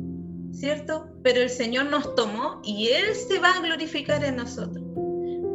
[0.53, 1.11] ¿cierto?
[1.22, 4.84] Pero el Señor nos tomó y Él se va a glorificar en nosotros.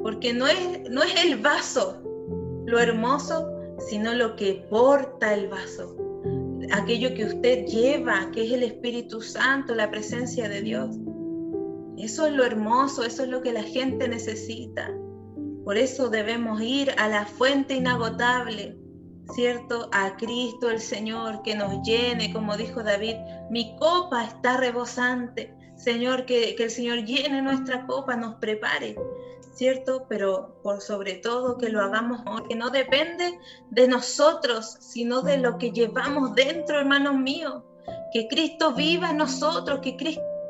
[0.04, 2.02] Porque no es, no es el vaso
[2.66, 3.50] lo hermoso,
[3.88, 5.96] sino lo que porta el vaso.
[6.72, 10.98] Aquello que usted lleva, que es el Espíritu Santo, la presencia de Dios.
[11.98, 14.92] Eso es lo hermoso, eso es lo que la gente necesita.
[15.64, 18.78] Por eso debemos ir a la fuente inagotable,
[19.34, 19.90] ¿cierto?
[19.92, 23.16] A Cristo el Señor, que nos llene, como dijo David,
[23.50, 25.54] mi copa está rebosante.
[25.76, 28.96] Señor, que, el Señor llene nuestra copa, nos prepare,
[29.54, 30.06] ¿cierto?
[30.08, 33.38] Pero por sobre todo que lo hagamos que no depende
[33.72, 37.64] de nosotros, sino de lo que llevamos dentro, hermanos míos.
[38.14, 39.98] Que Cristo viva en nosotros, que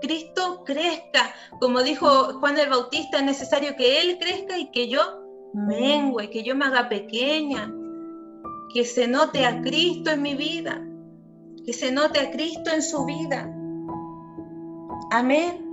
[0.02, 1.34] Cristo crezca.
[1.60, 5.02] Como dijo Juan el Bautista, es necesario que Él crezca y que yo
[5.54, 7.74] mengue, que yo me haga pequeña,
[8.76, 10.86] que se note a Cristo en mi vida,
[11.66, 13.50] que se note a Cristo en su vida.
[15.12, 15.66] Amén.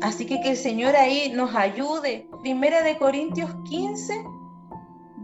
[0.00, 2.28] Así que que el Señor ahí nos ayude.
[2.42, 4.14] Primera de Corintios 15,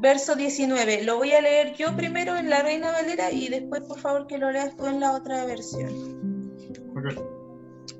[0.00, 1.04] verso 19.
[1.04, 4.36] Lo voy a leer yo primero en la Reina Valera y después por favor que
[4.36, 6.50] lo leas tú en la otra versión.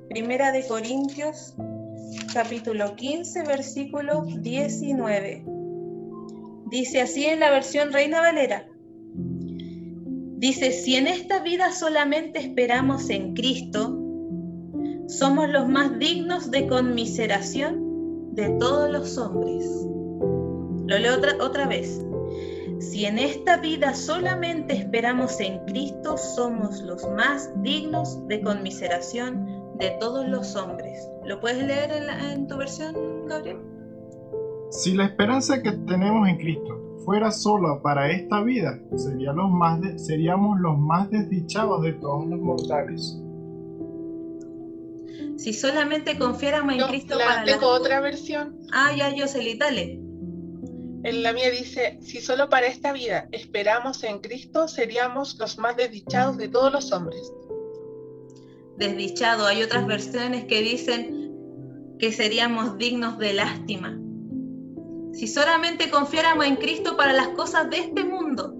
[0.09, 1.55] Primera de Corintios,
[2.33, 5.58] capítulo 15, versículo 19.
[6.69, 8.67] Dice así en la versión Reina Valera.
[10.37, 13.97] Dice, si en esta vida solamente esperamos en Cristo,
[15.07, 19.65] somos los más dignos de conmiseración de todos los hombres.
[20.85, 22.05] Lo leo otra, otra vez.
[22.79, 29.89] Si en esta vida solamente esperamos en Cristo, somos los más dignos de conmiseración de
[29.99, 31.09] todos los hombres.
[31.25, 33.57] ¿Lo puedes leer en, en tu versión, Gabriel?
[34.69, 40.59] Si la esperanza que tenemos en Cristo fuera solo para esta vida, los más seríamos
[40.59, 43.17] los más desdichados de todos los mortales.
[45.37, 48.59] Si solamente confiáramos en Cristo la, para tengo otra versión.
[48.71, 49.99] Ah, ya, yo sé, dale.
[51.03, 55.77] En la mía dice, si solo para esta vida esperamos en Cristo, seríamos los más
[55.77, 57.31] desdichados de todos los hombres.
[58.77, 59.45] Desdichado.
[59.45, 61.31] Hay otras versiones que dicen
[61.97, 63.97] que seríamos dignos de lástima.
[65.13, 68.53] Si solamente confiáramos en Cristo para las cosas de este mundo,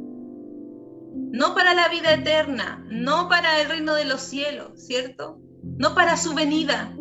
[1.31, 5.39] no para la vida eterna, no para el reino de los cielos, ¿cierto?
[5.77, 6.95] No para su venida.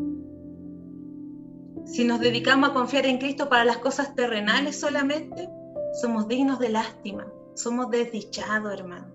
[1.87, 5.49] Si nos dedicamos a confiar en Cristo para las cosas terrenales solamente,
[6.01, 9.15] somos dignos de lástima, somos desdichados, hermano.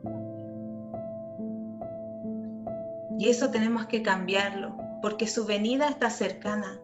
[3.19, 6.79] Y eso tenemos que cambiarlo, porque su venida está cercana.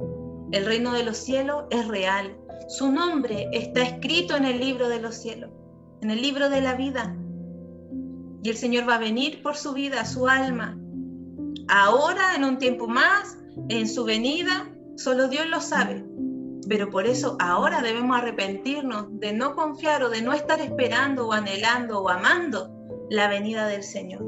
[0.52, 2.38] El reino de los cielos es real,
[2.68, 5.52] su nombre está escrito en el libro de los cielos,
[6.02, 7.16] en el libro de la vida.
[8.44, 10.78] Y el Señor va a venir por su vida, su alma.
[11.68, 13.38] Ahora, en un tiempo más,
[13.70, 16.06] en su venida, solo Dios lo sabe.
[16.68, 21.34] Pero por eso ahora debemos arrepentirnos de no confiar o de no estar esperando o
[21.34, 22.70] anhelando o amando
[23.10, 24.24] la venida del Señor.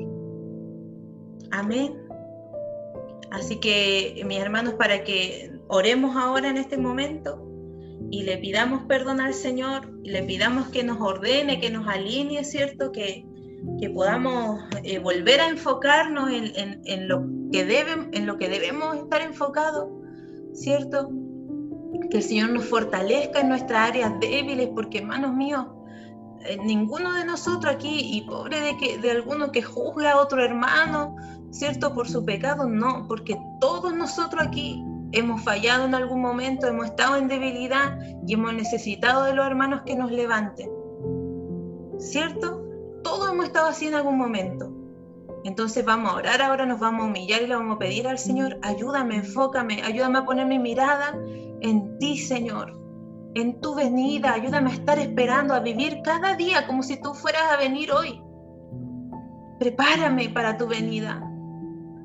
[1.52, 1.96] Amén.
[3.32, 7.51] Así que, mis hermanos, para que oremos ahora en este momento
[8.12, 12.44] y le pidamos perdón al Señor, y le pidamos que nos ordene, que nos alinee,
[12.44, 12.92] ¿cierto?
[12.92, 13.26] Que,
[13.80, 19.22] que podamos eh, volver a enfocarnos en, lo que deben, en lo que debemos estar
[19.22, 19.88] enfocados,
[20.54, 21.10] ¿cierto?
[22.10, 25.68] Que el Señor nos fortalezca en nuestras áreas débiles, porque hermanos míos,
[26.42, 30.44] eh, ninguno de nosotros aquí, y pobre de, que, de alguno que juzgue a otro
[30.44, 31.16] hermano,
[31.52, 31.94] ¿cierto?
[31.94, 37.18] Por su pecado, no, porque todos nosotros aquí hemos fallado en algún momento, hemos estado
[37.18, 40.70] en debilidad y hemos necesitado de los hermanos que nos levanten.
[42.00, 42.62] ¿Cierto?
[43.04, 44.72] Todos hemos estado así en algún momento.
[45.44, 48.20] Entonces vamos a orar ahora, nos vamos a humillar y le vamos a pedir al
[48.20, 51.18] Señor, ayúdame, enfócame, ayúdame a poner mi mirada
[51.62, 52.80] en ti, Señor,
[53.34, 57.44] en tu venida, ayúdame a estar esperando, a vivir cada día como si tú fueras
[57.52, 58.22] a venir hoy.
[59.60, 61.31] Prepárame para tu venida.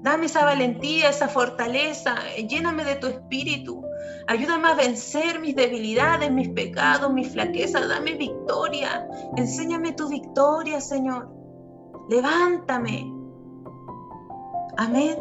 [0.07, 3.85] Dame esa valentía, esa fortaleza, lléname de tu espíritu.
[4.29, 7.89] Ayúdame a vencer mis debilidades, mis pecados, mis flaquezas.
[7.89, 9.05] Dame victoria.
[9.37, 11.29] Enséñame tu victoria, Señor.
[12.09, 13.13] Levántame.
[14.77, 15.19] Amén.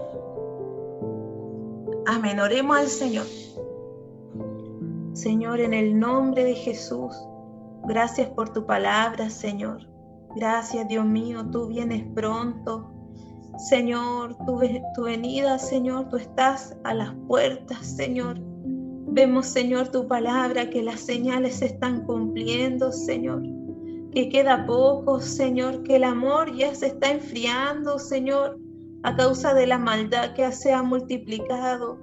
[2.06, 2.40] Amén.
[2.40, 3.26] Oremos al Señor.
[5.14, 7.12] Señor, en el nombre de Jesús.
[7.86, 9.80] Gracias por tu palabra, Señor.
[10.36, 12.95] Gracias, Dios mío, tú vienes pronto.
[13.58, 18.38] Señor, tu, venida, Señor, tú estás a las puertas, Señor.
[19.08, 23.44] Vemos, Señor, tu palabra, que las señales se están cumpliendo, Señor.
[24.12, 28.60] Que queda poco, Señor, que el amor ya se está enfriando, Señor,
[29.04, 31.98] a causa de la maldad que se ha multiplicado.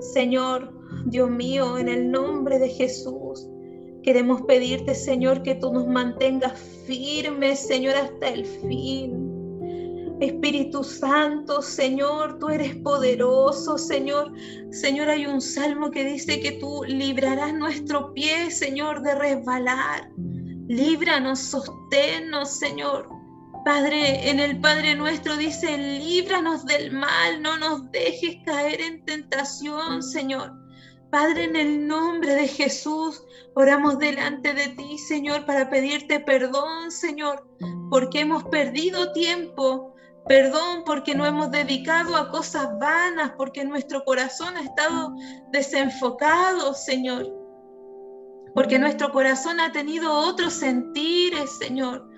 [0.00, 0.72] Señor,
[1.06, 3.46] Dios mío, en el nombre de Jesús,
[4.02, 9.23] queremos pedirte, Señor, que tú nos mantengas firmes, Señor, hasta el fin.
[10.24, 14.32] Espíritu Santo, Señor, tú eres poderoso, Señor.
[14.70, 20.10] Señor, hay un salmo que dice que tú librarás nuestro pie, Señor, de resbalar.
[20.68, 23.08] Líbranos, sosténnos, Señor.
[23.64, 30.02] Padre, en el Padre nuestro dice, líbranos del mal, no nos dejes caer en tentación,
[30.02, 30.52] Señor.
[31.10, 33.22] Padre, en el nombre de Jesús,
[33.54, 37.46] oramos delante de ti, Señor, para pedirte perdón, Señor,
[37.88, 39.93] porque hemos perdido tiempo,
[40.26, 45.14] Perdón porque no hemos dedicado a cosas vanas, porque nuestro corazón ha estado
[45.52, 47.26] desenfocado, Señor.
[48.54, 52.08] Porque nuestro corazón ha tenido otros sentires, Señor.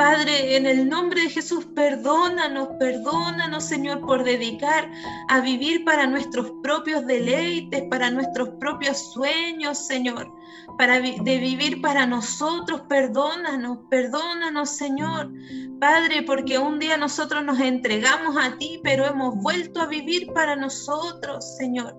[0.00, 4.90] Padre, en el nombre de Jesús, perdónanos, perdónanos, Señor, por dedicar
[5.28, 10.32] a vivir para nuestros propios deleites, para nuestros propios sueños, Señor,
[10.78, 12.80] para de vivir para nosotros.
[12.88, 15.30] Perdónanos, perdónanos, Señor.
[15.78, 20.56] Padre, porque un día nosotros nos entregamos a ti, pero hemos vuelto a vivir para
[20.56, 21.94] nosotros, Señor.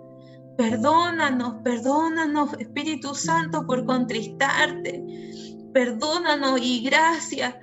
[0.57, 5.03] Perdónanos, perdónanos, Espíritu Santo, por contristarte.
[5.71, 7.53] Perdónanos y gracias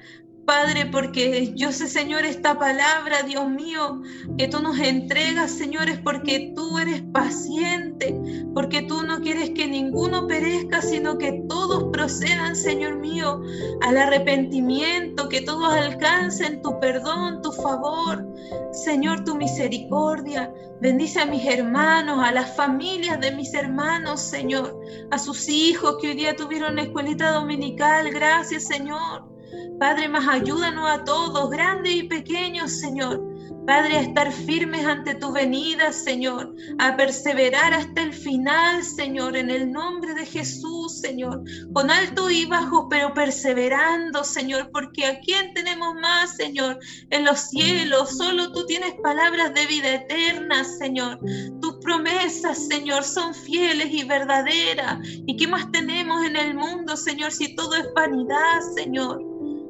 [0.49, 4.01] Padre, porque yo sé, Señor, esta palabra, Dios mío,
[4.38, 8.18] que tú nos entregas, Señor, es porque tú eres paciente,
[8.55, 13.42] porque tú no quieres que ninguno perezca, sino que todos procedan, Señor mío,
[13.82, 18.26] al arrepentimiento, que todos alcancen tu perdón, tu favor,
[18.72, 20.51] Señor, tu misericordia.
[20.80, 24.80] Bendice a mis hermanos, a las familias de mis hermanos, Señor,
[25.11, 28.11] a sus hijos que hoy día tuvieron escuelita dominical.
[28.11, 29.38] Gracias, Señor.
[29.78, 33.28] Padre, más ayúdanos a todos, grandes y pequeños, Señor.
[33.68, 39.51] Padre, a estar firmes ante tu venida, Señor, a perseverar hasta el final, Señor, en
[39.51, 41.42] el nombre de Jesús, Señor,
[41.74, 46.78] con alto y bajo, pero perseverando, Señor, porque a quién tenemos más, Señor,
[47.11, 51.20] en los cielos, solo tú tienes palabras de vida eterna, Señor.
[51.61, 54.99] Tus promesas, Señor, son fieles y verdaderas.
[55.05, 59.28] ¿Y qué más tenemos en el mundo, Señor, si todo es vanidad, Señor?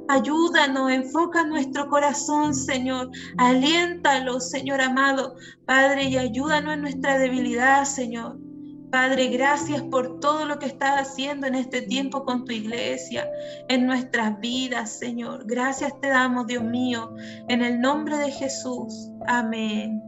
[0.09, 3.11] Ayúdanos, enfoca nuestro corazón, Señor.
[3.37, 5.37] Aliéntalo, Señor amado.
[5.67, 8.39] Padre, y ayúdanos en nuestra debilidad, Señor.
[8.91, 13.29] Padre, gracias por todo lo que estás haciendo en este tiempo con tu iglesia,
[13.69, 15.45] en nuestras vidas, Señor.
[15.47, 17.15] Gracias te damos, Dios mío,
[17.49, 19.11] en el nombre de Jesús.
[19.27, 20.03] Amén.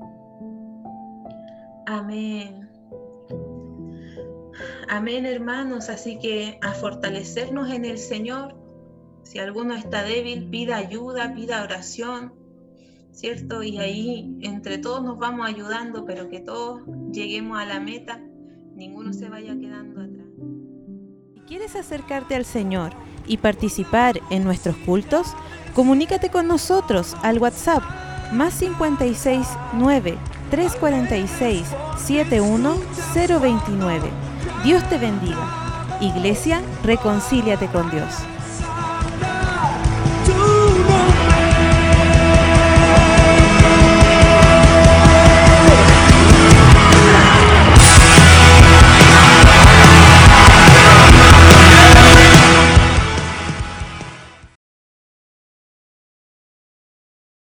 [1.86, 2.70] Amén.
[4.88, 5.90] Amén, hermanos.
[5.90, 8.59] Así que a fortalecernos en el Señor
[9.30, 12.34] si alguno está débil, pida ayuda, pida oración,
[13.12, 13.62] ¿cierto?
[13.62, 18.20] Y ahí entre todos nos vamos ayudando, pero que todos lleguemos a la meta,
[18.74, 20.26] ninguno se vaya quedando atrás.
[21.32, 22.90] Si quieres acercarte al Señor
[23.24, 25.28] y participar en nuestros cultos,
[25.76, 27.84] comunícate con nosotros al WhatsApp
[28.32, 30.18] más 56 9
[30.50, 31.68] 346
[31.98, 34.10] 71029.
[34.64, 35.98] Dios te bendiga.
[36.00, 38.12] Iglesia, reconcíliate con Dios.